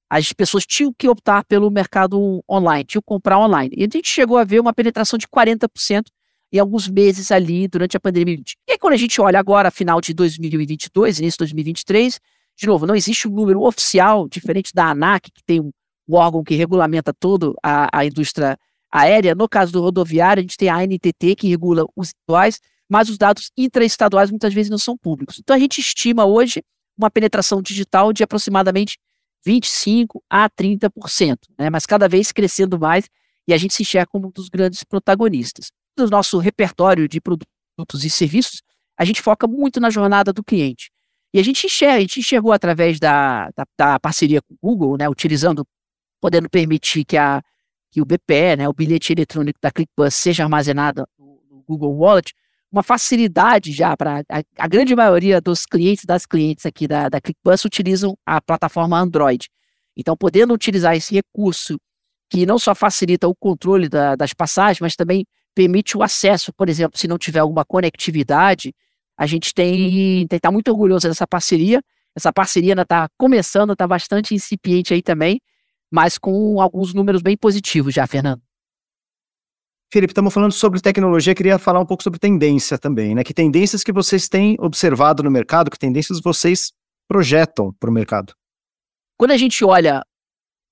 as 0.08 0.32
pessoas 0.32 0.64
tinham 0.64 0.92
que 0.96 1.08
optar 1.08 1.44
pelo 1.44 1.70
mercado 1.70 2.42
online, 2.48 2.84
tinham 2.84 3.02
que 3.02 3.06
comprar 3.06 3.38
online. 3.38 3.74
E 3.76 3.82
a 3.82 3.88
gente 3.92 4.08
chegou 4.08 4.38
a 4.38 4.44
ver 4.44 4.60
uma 4.60 4.72
penetração 4.72 5.18
de 5.18 5.26
40% 5.26 6.04
em 6.52 6.58
alguns 6.58 6.88
meses 6.88 7.32
ali 7.32 7.66
durante 7.66 7.96
a 7.96 8.00
pandemia. 8.00 8.36
E 8.68 8.72
aí, 8.72 8.78
quando 8.78 8.94
a 8.94 8.98
gente 8.98 9.20
olha 9.20 9.38
agora, 9.38 9.70
final 9.70 10.00
de 10.00 10.14
2022, 10.14 11.18
início 11.18 11.36
de 11.36 11.38
2023, 11.38 12.20
de 12.56 12.66
novo, 12.66 12.86
não 12.86 12.94
existe 12.94 13.28
um 13.28 13.32
número 13.32 13.62
oficial, 13.62 14.28
diferente 14.28 14.72
da 14.72 14.90
ANAC, 14.90 15.30
que 15.32 15.42
tem 15.44 15.60
um, 15.60 15.72
órgão 16.08 16.44
que 16.44 16.54
regulamenta 16.54 17.12
toda 17.12 17.52
a, 17.62 17.98
a 17.98 18.06
indústria 18.06 18.56
aérea. 18.96 19.34
No 19.34 19.48
caso 19.48 19.72
do 19.72 19.80
rodoviário, 19.80 20.40
a 20.40 20.42
gente 20.42 20.56
tem 20.56 20.68
a 20.68 20.76
ANTT, 20.76 21.36
que 21.36 21.48
regula 21.48 21.86
os 21.94 22.10
atuais, 22.24 22.60
mas 22.88 23.08
os 23.08 23.18
dados 23.18 23.50
intraestaduais 23.56 24.30
muitas 24.30 24.54
vezes 24.54 24.70
não 24.70 24.78
são 24.78 24.96
públicos. 24.96 25.38
Então 25.38 25.54
a 25.54 25.58
gente 25.58 25.80
estima 25.80 26.24
hoje 26.24 26.62
uma 26.96 27.10
penetração 27.10 27.60
digital 27.60 28.12
de 28.12 28.22
aproximadamente 28.22 28.98
25 29.44 30.22
a 30.30 30.48
30%, 30.48 31.36
né? 31.58 31.70
mas 31.70 31.86
cada 31.86 32.08
vez 32.08 32.32
crescendo 32.32 32.78
mais 32.78 33.08
e 33.46 33.54
a 33.54 33.58
gente 33.58 33.74
se 33.74 33.82
enxerga 33.82 34.08
como 34.10 34.28
um 34.28 34.30
dos 34.30 34.48
grandes 34.48 34.82
protagonistas. 34.82 35.70
No 35.96 36.08
nosso 36.08 36.38
repertório 36.38 37.08
de 37.08 37.20
produtos 37.20 38.04
e 38.04 38.10
serviços, 38.10 38.62
a 38.98 39.04
gente 39.04 39.22
foca 39.22 39.46
muito 39.46 39.78
na 39.78 39.90
jornada 39.90 40.32
do 40.32 40.42
cliente. 40.42 40.90
E 41.32 41.38
a 41.38 41.42
gente 41.42 41.66
enxerga, 41.66 41.98
a 41.98 42.00
gente 42.00 42.20
enxergou 42.20 42.52
através 42.52 42.98
da, 42.98 43.50
da, 43.54 43.64
da 43.78 44.00
parceria 44.00 44.40
com 44.42 44.54
o 44.54 44.58
Google, 44.60 44.96
né, 44.98 45.08
utilizando, 45.08 45.66
podendo 46.20 46.48
permitir 46.48 47.04
que, 47.04 47.16
a, 47.16 47.42
que 47.90 48.00
o 48.00 48.04
BPE, 48.04 48.56
né, 48.58 48.68
o 48.68 48.72
bilhete 48.72 49.12
eletrônico 49.12 49.58
da 49.60 49.70
ClickBus, 49.70 50.14
seja 50.14 50.42
armazenado 50.42 51.06
no, 51.18 51.40
no 51.50 51.62
Google 51.66 51.96
Wallet, 51.96 52.34
uma 52.70 52.82
facilidade 52.82 53.72
já 53.72 53.96
para 53.96 54.20
a, 54.28 54.42
a, 54.58 54.68
grande 54.68 54.94
maioria 54.94 55.40
dos 55.40 55.64
clientes 55.64 56.04
das 56.04 56.26
clientes 56.26 56.66
aqui 56.66 56.86
da, 56.86 57.08
da 57.08 57.20
ClickBus 57.20 57.64
utilizam 57.64 58.16
a 58.26 58.40
plataforma 58.40 58.98
Android. 58.98 59.48
Então, 59.96 60.16
podendo 60.16 60.52
utilizar 60.52 60.94
esse 60.94 61.14
recurso 61.14 61.78
que 62.28 62.44
não 62.44 62.58
só 62.58 62.74
facilita 62.74 63.28
o 63.28 63.34
controle 63.34 63.88
da, 63.88 64.16
das 64.16 64.34
passagens, 64.34 64.80
mas 64.80 64.96
também 64.96 65.24
permite 65.54 65.96
o 65.96 66.02
acesso, 66.02 66.52
por 66.52 66.68
exemplo, 66.68 66.98
se 66.98 67.08
não 67.08 67.16
tiver 67.16 67.38
alguma 67.38 67.64
conectividade, 67.64 68.74
a 69.16 69.26
gente 69.26 69.54
tem 69.54 69.90
que 69.90 70.22
estar 70.24 70.40
tá 70.40 70.52
muito 70.52 70.68
orgulhoso 70.68 71.08
dessa 71.08 71.26
parceria. 71.26 71.80
Essa 72.14 72.32
parceria 72.32 72.72
ainda 72.72 72.82
está 72.82 73.08
começando, 73.16 73.72
está 73.72 73.86
bastante 73.86 74.34
incipiente 74.34 74.92
aí 74.92 75.02
também, 75.02 75.40
mas 75.90 76.18
com 76.18 76.60
alguns 76.60 76.92
números 76.94 77.22
bem 77.22 77.36
positivos 77.36 77.94
já, 77.94 78.06
Fernando. 78.06 78.42
Felipe, 79.92 80.10
estamos 80.10 80.34
falando 80.34 80.52
sobre 80.52 80.80
tecnologia, 80.80 81.34
queria 81.34 81.58
falar 81.58 81.80
um 81.80 81.86
pouco 81.86 82.02
sobre 82.02 82.18
tendência 82.18 82.76
também, 82.76 83.14
né? 83.14 83.22
Que 83.22 83.32
tendências 83.32 83.84
que 83.84 83.92
vocês 83.92 84.28
têm 84.28 84.56
observado 84.58 85.22
no 85.22 85.30
mercado, 85.30 85.70
que 85.70 85.78
tendências 85.78 86.20
vocês 86.20 86.72
projetam 87.08 87.72
para 87.78 87.88
o 87.88 87.92
mercado? 87.92 88.34
Quando 89.16 89.30
a 89.30 89.36
gente 89.36 89.64
olha 89.64 90.04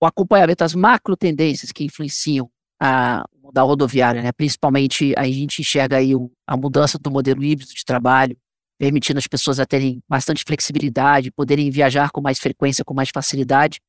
o 0.02 0.06
acompanhamento 0.06 0.64
das 0.64 0.74
macro 0.74 1.16
tendências 1.16 1.70
que 1.70 1.84
influenciam 1.84 2.50
a, 2.80 3.24
da 3.52 3.62
rodoviária, 3.62 4.20
né? 4.20 4.32
Principalmente 4.32 5.14
a 5.16 5.24
gente 5.24 5.60
enxerga 5.60 5.96
aí 5.96 6.10
a 6.46 6.56
mudança 6.56 6.98
do 6.98 7.10
modelo 7.10 7.42
híbrido 7.42 7.72
de 7.72 7.84
trabalho, 7.84 8.36
permitindo 8.78 9.18
as 9.18 9.28
pessoas 9.28 9.60
a 9.60 9.64
terem 9.64 10.02
bastante 10.08 10.44
flexibilidade, 10.44 11.30
poderem 11.30 11.70
viajar 11.70 12.10
com 12.10 12.20
mais 12.20 12.38
frequência, 12.40 12.84
com 12.84 12.92
mais 12.92 13.10
facilidade, 13.10 13.80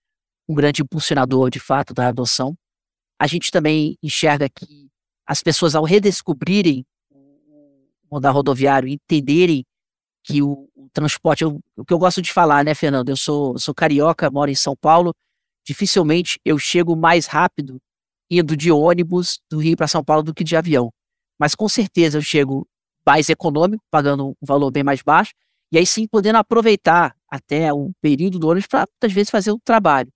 um 0.47 0.53
grande 0.53 0.81
impulsionador 0.81 1.49
de 1.49 1.59
fato 1.59 1.93
da 1.93 2.07
adoção. 2.07 2.55
A 3.19 3.27
gente 3.27 3.51
também 3.51 3.97
enxerga 4.01 4.49
que 4.49 4.89
as 5.25 5.41
pessoas 5.41 5.75
ao 5.75 5.83
redescobrirem 5.83 6.85
o 7.09 7.89
modal 8.11 8.33
rodoviário, 8.33 8.87
entenderem 8.87 9.65
que 10.23 10.41
o, 10.41 10.69
o 10.75 10.89
transporte, 10.91 11.43
eu, 11.43 11.59
o 11.75 11.85
que 11.85 11.93
eu 11.93 11.99
gosto 11.99 12.21
de 12.21 12.31
falar, 12.31 12.63
né, 12.63 12.73
Fernando? 12.73 13.09
Eu 13.09 13.17
sou, 13.17 13.57
sou 13.57 13.73
carioca, 13.73 14.29
moro 14.29 14.51
em 14.51 14.55
São 14.55 14.75
Paulo, 14.75 15.13
dificilmente 15.65 16.39
eu 16.43 16.57
chego 16.57 16.95
mais 16.95 17.25
rápido 17.25 17.79
indo 18.29 18.55
de 18.57 18.71
ônibus 18.71 19.39
do 19.49 19.59
Rio 19.59 19.77
para 19.77 19.87
São 19.87 20.03
Paulo 20.03 20.23
do 20.23 20.33
que 20.33 20.43
de 20.43 20.55
avião. 20.55 20.91
Mas 21.39 21.53
com 21.53 21.69
certeza 21.69 22.17
eu 22.17 22.21
chego 22.21 22.67
mais 23.05 23.29
econômico, 23.29 23.83
pagando 23.91 24.29
um 24.29 24.35
valor 24.41 24.71
bem 24.71 24.83
mais 24.83 25.01
baixo, 25.01 25.31
e 25.71 25.77
aí 25.77 25.85
sim 25.85 26.07
podendo 26.07 26.37
aproveitar 26.37 27.15
até 27.29 27.71
o 27.71 27.91
período 28.01 28.39
do 28.39 28.47
ônibus 28.47 28.67
para 28.67 28.87
muitas 28.91 29.13
vezes 29.13 29.29
fazer 29.29 29.51
o 29.51 29.59
trabalho. 29.59 30.09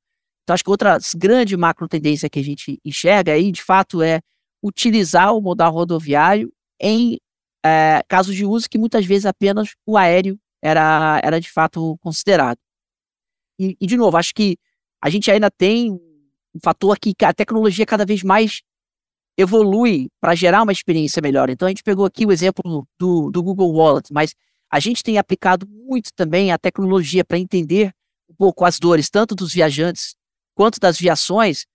Então 0.49 0.55
acho 0.55 0.63
que 0.63 0.71
outra 0.71 0.97
grande 1.15 1.55
macro 1.55 1.87
tendência 1.87 2.27
que 2.27 2.39
a 2.39 2.43
gente 2.43 2.79
enxerga 2.83 3.33
aí, 3.33 3.51
de 3.51 3.61
fato, 3.61 4.01
é 4.01 4.19
utilizar 4.63 5.31
o 5.35 5.39
modal 5.39 5.71
rodoviário 5.71 6.51
em 6.81 7.19
é, 7.63 8.01
casos 8.07 8.35
de 8.35 8.43
uso 8.43 8.67
que 8.67 8.79
muitas 8.79 9.05
vezes 9.05 9.27
apenas 9.27 9.75
o 9.85 9.95
aéreo 9.95 10.39
era, 10.59 11.21
era 11.23 11.39
de 11.39 11.51
fato 11.51 11.99
considerado. 11.99 12.57
E, 13.59 13.77
e 13.79 13.85
de 13.85 13.95
novo, 13.95 14.17
acho 14.17 14.33
que 14.33 14.57
a 14.99 15.07
gente 15.07 15.29
ainda 15.29 15.51
tem 15.51 15.91
um 15.91 16.59
fator 16.63 16.97
que 16.97 17.13
a 17.23 17.31
tecnologia 17.31 17.85
cada 17.85 18.03
vez 18.03 18.23
mais 18.23 18.63
evolui 19.37 20.09
para 20.19 20.33
gerar 20.33 20.63
uma 20.63 20.71
experiência 20.71 21.21
melhor. 21.21 21.51
Então 21.51 21.67
a 21.67 21.69
gente 21.69 21.83
pegou 21.83 22.05
aqui 22.05 22.25
o 22.25 22.31
exemplo 22.31 22.87
do, 22.97 23.29
do 23.29 23.43
Google 23.43 23.71
Wallet, 23.71 24.11
mas 24.11 24.33
a 24.67 24.79
gente 24.79 25.03
tem 25.03 25.19
aplicado 25.19 25.67
muito 25.67 26.09
também 26.15 26.51
a 26.51 26.57
tecnologia 26.57 27.23
para 27.23 27.37
entender 27.37 27.93
um 28.27 28.33
pouco 28.33 28.65
as 28.65 28.79
dores, 28.79 29.11
tanto 29.11 29.35
dos 29.35 29.53
viajantes 29.53 30.17
quanto 30.59 30.77
das 30.77 30.99
viações, 30.99 31.65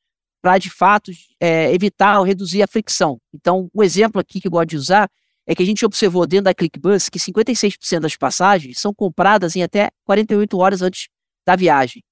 para 0.42 0.58
de 0.58 0.68
fato 0.68 1.10
é, 1.40 1.72
evitar 1.72 2.18
ou 2.18 2.24
reduzir 2.26 2.62
a 2.62 2.66
fricção. 2.66 3.18
Então, 3.32 3.70
o 3.72 3.82
exemplo 3.82 4.20
aqui 4.20 4.38
que 4.38 4.46
eu 4.46 4.50
gosto 4.50 4.68
de 4.68 4.76
usar 4.76 5.10
é 5.46 5.54
que 5.54 5.62
a 5.62 5.64
gente 5.64 5.86
observou 5.86 6.26
dentro 6.26 6.44
da 6.44 6.54
ClickBus 6.54 7.08
que 7.08 7.18
56% 7.18 8.00
das 8.00 8.14
passagens 8.14 8.78
são 8.78 8.92
compradas 8.92 9.56
em 9.56 9.62
até 9.62 9.88
48 10.04 10.58
horas 10.58 10.82
antes 10.82 11.08
da 11.46 11.56
viagem. 11.56 12.02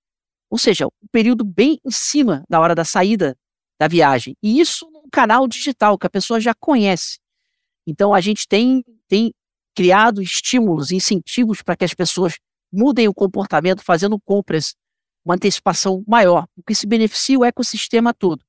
Ou 0.48 0.56
seja, 0.56 0.86
um 0.86 1.06
período 1.12 1.44
bem 1.44 1.78
em 1.84 1.90
cima 1.90 2.42
da 2.48 2.58
hora 2.58 2.74
da 2.74 2.86
saída 2.86 3.36
da 3.78 3.86
viagem. 3.86 4.34
E 4.42 4.58
isso 4.58 4.90
num 4.90 5.10
canal 5.12 5.46
digital 5.46 5.98
que 5.98 6.06
a 6.06 6.10
pessoa 6.10 6.40
já 6.40 6.54
conhece. 6.54 7.18
Então 7.86 8.14
a 8.14 8.20
gente 8.22 8.48
tem, 8.48 8.82
tem 9.06 9.34
criado 9.76 10.22
estímulos, 10.22 10.90
incentivos 10.90 11.60
para 11.60 11.76
que 11.76 11.84
as 11.84 11.92
pessoas 11.92 12.38
mudem 12.72 13.08
o 13.08 13.14
comportamento, 13.14 13.82
fazendo 13.82 14.18
compras, 14.18 14.74
uma 15.24 15.34
antecipação 15.34 16.04
maior, 16.06 16.46
o 16.56 16.62
que 16.62 16.74
se 16.74 16.86
beneficia 16.86 17.38
o 17.38 17.44
ecossistema 17.44 18.12
todo. 18.12 18.44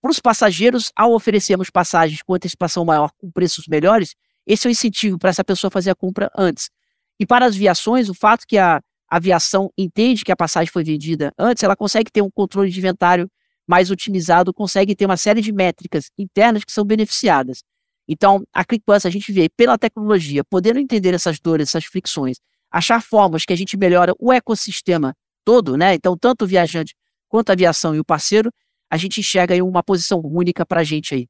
Para 0.00 0.10
os 0.10 0.20
passageiros, 0.20 0.92
ao 0.94 1.12
oferecermos 1.12 1.70
passagens 1.70 2.22
com 2.22 2.34
antecipação 2.34 2.84
maior, 2.84 3.10
com 3.18 3.30
preços 3.30 3.66
melhores, 3.66 4.14
esse 4.46 4.66
é 4.66 4.70
o 4.70 4.72
incentivo 4.72 5.18
para 5.18 5.30
essa 5.30 5.44
pessoa 5.44 5.70
fazer 5.70 5.90
a 5.90 5.94
compra 5.94 6.30
antes. 6.36 6.70
E 7.18 7.26
para 7.26 7.46
as 7.46 7.56
viações, 7.56 8.08
o 8.08 8.14
fato 8.14 8.46
que 8.46 8.58
a, 8.58 8.80
aviação 9.08 9.70
entende 9.78 10.24
que 10.24 10.32
a 10.32 10.36
passagem 10.36 10.70
foi 10.70 10.82
vendida 10.82 11.32
antes, 11.38 11.62
ela 11.62 11.76
consegue 11.76 12.10
ter 12.10 12.22
um 12.22 12.30
controle 12.30 12.70
de 12.70 12.78
inventário 12.78 13.30
mais 13.66 13.90
otimizado, 13.90 14.52
consegue 14.52 14.94
ter 14.94 15.06
uma 15.06 15.16
série 15.16 15.40
de 15.40 15.52
métricas 15.52 16.10
internas 16.18 16.64
que 16.64 16.72
são 16.72 16.84
beneficiadas. 16.84 17.62
Então, 18.08 18.44
a 18.52 18.64
ClickBus, 18.64 19.04
a 19.04 19.10
gente 19.10 19.32
vê 19.32 19.48
pela 19.48 19.76
tecnologia, 19.76 20.44
podendo 20.44 20.78
entender 20.78 21.14
essas 21.14 21.40
dores, 21.40 21.68
essas 21.68 21.84
fricções, 21.84 22.36
achar 22.70 23.02
formas 23.02 23.44
que 23.44 23.52
a 23.52 23.56
gente 23.56 23.76
melhora 23.76 24.14
o 24.20 24.32
ecossistema 24.32 25.14
todo, 25.46 25.76
né? 25.76 25.94
Então, 25.94 26.18
tanto 26.18 26.44
o 26.44 26.48
viajante 26.48 26.92
quanto 27.28 27.50
a 27.50 27.52
aviação 27.52 27.94
e 27.94 28.00
o 28.00 28.04
parceiro, 28.04 28.50
a 28.90 28.96
gente 28.96 29.20
enxerga 29.20 29.54
aí 29.54 29.62
uma 29.62 29.82
posição 29.82 30.20
única 30.22 30.66
para 30.66 30.80
a 30.80 30.84
gente 30.84 31.14
aí. 31.14 31.28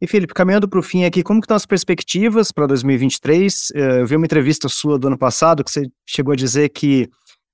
E 0.00 0.06
Felipe, 0.06 0.34
caminhando 0.34 0.68
para 0.68 0.78
o 0.78 0.82
fim 0.82 1.04
aqui, 1.04 1.22
como 1.22 1.40
que 1.40 1.44
estão 1.44 1.56
as 1.56 1.66
perspectivas 1.66 2.50
para 2.50 2.66
2023? 2.66 3.72
Eh, 3.74 4.00
eu 4.00 4.06
vi 4.06 4.16
uma 4.16 4.26
entrevista 4.26 4.68
sua 4.68 4.98
do 4.98 5.06
ano 5.06 5.16
passado 5.16 5.62
que 5.62 5.70
você 5.70 5.86
chegou 6.06 6.32
a 6.32 6.36
dizer 6.36 6.68
que 6.70 7.08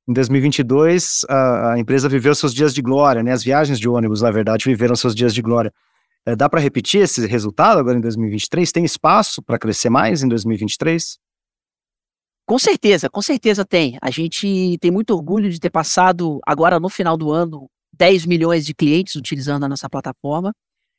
em 0.08 0.12
2022 0.12 1.24
a, 1.28 1.74
a 1.74 1.78
empresa 1.78 2.08
viveu 2.08 2.34
seus 2.34 2.52
dias 2.52 2.74
de 2.74 2.82
glória, 2.82 3.22
né? 3.22 3.32
As 3.32 3.44
viagens 3.44 3.78
de 3.78 3.88
ônibus, 3.88 4.22
na 4.22 4.30
verdade, 4.30 4.64
viveram 4.64 4.96
seus 4.96 5.14
dias 5.14 5.32
de 5.32 5.40
glória. 5.40 5.72
É, 6.26 6.34
dá 6.34 6.48
para 6.48 6.60
repetir 6.60 7.02
esse 7.02 7.26
resultado 7.26 7.78
agora 7.78 7.96
em 7.96 8.00
2023? 8.00 8.70
Tem 8.72 8.84
espaço 8.84 9.40
para 9.42 9.58
crescer 9.58 9.90
mais 9.90 10.22
em 10.22 10.28
2023? 10.28 11.18
Com 12.44 12.58
certeza, 12.58 13.08
com 13.08 13.22
certeza 13.22 13.64
tem. 13.64 13.96
A 14.02 14.10
gente 14.10 14.76
tem 14.80 14.90
muito 14.90 15.14
orgulho 15.14 15.50
de 15.50 15.60
ter 15.60 15.70
passado 15.70 16.40
agora 16.46 16.80
no 16.80 16.88
final 16.88 17.16
do 17.16 17.30
ano 17.30 17.68
10 17.92 18.26
milhões 18.26 18.66
de 18.66 18.74
clientes 18.74 19.14
utilizando 19.14 19.64
a 19.64 19.68
nossa 19.68 19.88
plataforma. 19.88 20.52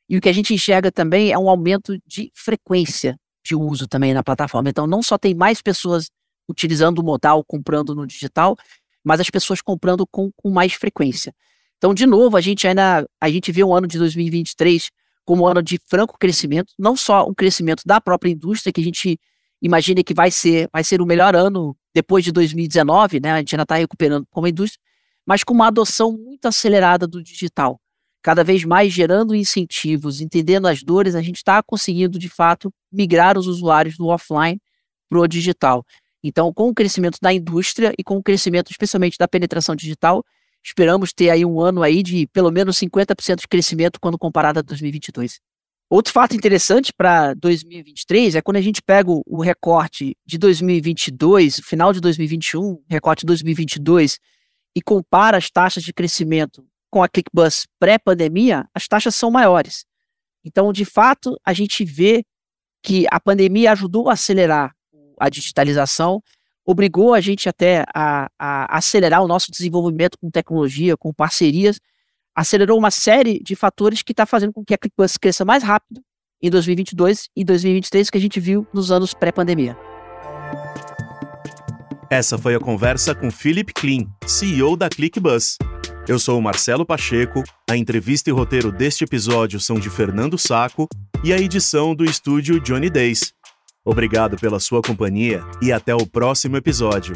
E 0.09 0.17
o 0.17 0.21
que 0.21 0.29
a 0.29 0.33
gente 0.33 0.53
enxerga 0.53 0.91
também 0.91 1.31
é 1.31 1.37
um 1.37 1.49
aumento 1.49 1.97
de 2.05 2.31
frequência 2.33 3.17
de 3.43 3.55
uso 3.55 3.87
também 3.87 4.13
na 4.13 4.23
plataforma. 4.23 4.69
Então, 4.69 4.87
não 4.87 5.03
só 5.03 5.17
tem 5.17 5.33
mais 5.33 5.61
pessoas 5.61 6.09
utilizando 6.47 6.99
o 6.99 7.03
modal, 7.03 7.43
comprando 7.45 7.93
no 7.95 8.05
digital, 8.07 8.55
mas 9.03 9.19
as 9.19 9.29
pessoas 9.29 9.61
comprando 9.61 10.07
com, 10.07 10.31
com 10.35 10.49
mais 10.49 10.73
frequência. 10.73 11.33
Então, 11.77 11.93
de 11.93 12.05
novo, 12.05 12.37
a 12.37 12.41
gente 12.41 12.65
ainda 12.65 13.05
a 13.19 13.29
gente 13.29 13.51
vê 13.51 13.63
um 13.63 13.75
ano 13.75 13.87
de 13.87 13.97
2023 13.97 14.89
como 15.25 15.43
um 15.43 15.47
ano 15.47 15.61
de 15.61 15.79
franco 15.87 16.17
crescimento, 16.17 16.73
não 16.77 16.95
só 16.95 17.27
um 17.27 17.33
crescimento 17.33 17.83
da 17.85 17.99
própria 17.99 18.31
indústria, 18.31 18.71
que 18.71 18.81
a 18.81 18.83
gente 18.83 19.19
imagina 19.63 20.03
que 20.03 20.13
vai 20.13 20.29
ser, 20.29 20.69
vai 20.71 20.83
ser 20.83 21.01
o 21.01 21.05
melhor 21.05 21.35
ano 21.35 21.75
depois 21.95 22.23
de 22.23 22.31
2019, 22.31 23.19
né? 23.19 23.31
A 23.31 23.39
gente 23.39 23.55
ainda 23.55 23.63
está 23.63 23.75
recuperando 23.75 24.27
como 24.29 24.47
indústria, 24.47 24.79
mas 25.25 25.43
com 25.43 25.53
uma 25.53 25.67
adoção 25.67 26.11
muito 26.11 26.45
acelerada 26.45 27.07
do 27.07 27.23
digital 27.23 27.79
cada 28.23 28.41
vez 28.41 28.63
mais 28.63 28.93
gerando 28.93 29.35
incentivos, 29.35 30.21
entendendo 30.21 30.65
as 30.65 30.81
dores, 30.81 31.13
a 31.13 31.21
gente 31.21 31.35
está 31.35 31.61
conseguindo, 31.61 32.17
de 32.17 32.29
fato, 32.29 32.73
migrar 32.89 33.37
os 33.37 33.47
usuários 33.47 33.97
do 33.97 34.07
offline 34.07 34.59
para 35.09 35.19
o 35.19 35.27
digital. 35.27 35.85
Então, 36.23 36.53
com 36.53 36.69
o 36.69 36.73
crescimento 36.73 37.17
da 37.21 37.33
indústria 37.33 37.93
e 37.99 38.03
com 38.03 38.15
o 38.15 38.23
crescimento 38.23 38.71
especialmente 38.71 39.17
da 39.17 39.27
penetração 39.27 39.75
digital, 39.75 40.23
esperamos 40.63 41.11
ter 41.11 41.29
aí 41.29 41.43
um 41.43 41.59
ano 41.59 41.83
aí 41.83 42.01
de 42.01 42.25
pelo 42.27 42.49
menos 42.49 42.77
50% 42.77 43.41
de 43.41 43.47
crescimento 43.47 43.99
quando 43.99 44.17
comparado 44.17 44.59
a 44.59 44.61
2022. 44.61 45.41
Outro 45.93 46.11
fato 46.11 46.35
interessante 46.35 46.91
para 46.91 47.35
2023 47.35 48.33
é 48.33 48.41
quando 48.41 48.57
a 48.57 48.61
gente 48.61 48.81
pega 48.81 49.11
o 49.11 49.41
recorte 49.43 50.17
de 50.25 50.39
2022, 50.39 51.59
final 51.63 51.93
de 51.93 52.01
2021, 52.01 52.83
recorte 52.89 53.19
de 53.19 53.27
2022, 53.27 54.17
e 54.75 54.81
compara 54.81 55.37
as 55.37 55.51
taxas 55.51 55.83
de 55.83 55.93
crescimento 55.93 56.65
com 56.89 57.03
a 57.03 57.07
ClickBus 57.07 57.67
pré-pandemia, 57.79 58.67
as 58.73 58.87
taxas 58.87 59.13
são 59.13 59.29
maiores. 59.29 59.85
Então, 60.43 60.73
de 60.73 60.83
fato, 60.83 61.39
a 61.45 61.53
gente 61.53 61.85
vê 61.85 62.25
que 62.81 63.05
a 63.11 63.19
pandemia 63.19 63.71
ajudou 63.73 64.09
a 64.09 64.13
acelerar 64.13 64.73
a 65.19 65.29
digitalização, 65.29 66.23
obrigou 66.65 67.13
a 67.13 67.21
gente 67.21 67.47
até 67.47 67.85
a, 67.93 68.31
a 68.39 68.79
acelerar 68.79 69.21
o 69.21 69.27
nosso 69.27 69.51
desenvolvimento 69.51 70.17
com 70.17 70.31
tecnologia, 70.31 70.97
com 70.97 71.13
parcerias, 71.13 71.79
acelerou 72.35 72.77
uma 72.77 72.91
série 72.91 73.39
de 73.43 73.55
fatores 73.55 74.01
que 74.01 74.11
está 74.11 74.25
fazendo 74.25 74.53
com 74.53 74.63
que 74.63 74.73
a 74.73 74.77
ClickBus 74.77 75.17
cresça 75.17 75.45
mais 75.45 75.63
rápido 75.63 76.01
em 76.41 76.49
2022 76.49 77.29
e 77.35 77.43
2023 77.43 78.09
que 78.09 78.17
a 78.17 78.21
gente 78.21 78.39
viu 78.39 78.67
nos 78.73 78.91
anos 78.91 79.13
pré-pandemia. 79.13 79.77
Essa 82.09 82.37
foi 82.37 82.53
a 82.53 82.59
conversa 82.59 83.15
com 83.15 83.31
Philip 83.31 83.73
Klein, 83.73 84.07
CEO 84.27 84.75
da 84.75 84.89
ClickBus. 84.89 85.57
Eu 86.07 86.19
sou 86.19 86.37
o 86.37 86.41
Marcelo 86.41 86.85
Pacheco, 86.85 87.43
a 87.69 87.77
entrevista 87.77 88.29
e 88.29 88.33
roteiro 88.33 88.71
deste 88.71 89.03
episódio 89.03 89.59
são 89.59 89.79
de 89.79 89.89
Fernando 89.89 90.37
Saco 90.37 90.87
e 91.23 91.31
a 91.31 91.37
edição 91.37 91.95
do 91.95 92.03
estúdio 92.03 92.59
Johnny 92.59 92.89
Days. 92.89 93.33
Obrigado 93.85 94.37
pela 94.37 94.59
sua 94.59 94.81
companhia 94.81 95.43
e 95.61 95.71
até 95.71 95.95
o 95.95 96.05
próximo 96.05 96.57
episódio. 96.57 97.15